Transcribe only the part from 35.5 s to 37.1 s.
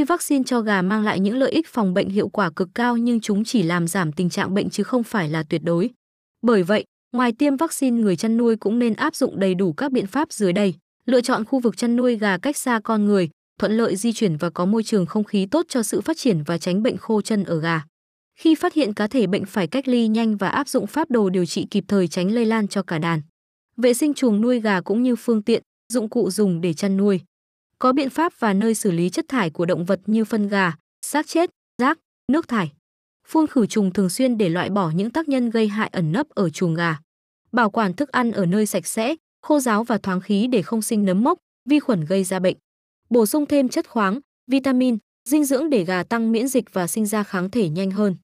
gây hại ẩn nấp ở chuồng gà.